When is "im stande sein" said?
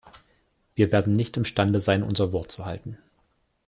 1.37-2.01